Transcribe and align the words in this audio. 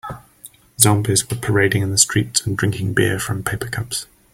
Zombies 0.79 1.29
were 1.29 1.37
parading 1.37 1.83
in 1.83 1.91
the 1.91 1.97
streets 1.99 2.41
and 2.47 2.57
drinking 2.57 2.93
beer 2.95 3.19
from 3.19 3.43
paper 3.43 3.67
cups. 3.67 4.07